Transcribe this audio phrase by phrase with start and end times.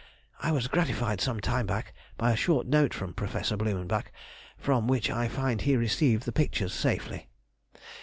[0.41, 4.11] I was gratified some time back by a short note from Professor Blumenbach,
[4.57, 7.27] from which I find he received the pictures safely.